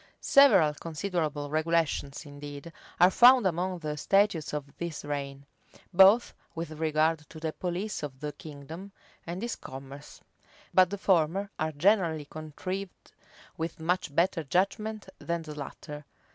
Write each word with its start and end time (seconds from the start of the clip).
Several 0.19 0.73
considerable 0.73 1.51
regulations, 1.51 2.25
indeed, 2.25 2.73
are 2.99 3.11
found 3.11 3.45
among 3.45 3.77
the 3.77 3.95
statutes 3.97 4.51
of 4.51 4.75
this 4.79 5.05
reign, 5.05 5.45
both 5.93 6.33
with 6.55 6.71
regard 6.71 7.19
to 7.29 7.39
the 7.39 7.53
police 7.53 8.01
of 8.01 8.19
the 8.19 8.31
kingdom, 8.31 8.93
and 9.27 9.43
its 9.43 9.55
commerce: 9.55 10.19
but 10.73 10.89
the 10.89 10.97
former 10.97 11.51
are 11.59 11.71
generally 11.71 12.25
contrived 12.25 13.11
with 13.57 13.79
much 13.79 14.15
better 14.15 14.43
judgment 14.43 15.07
than 15.19 15.43
the 15.43 15.53
latter. 15.53 16.03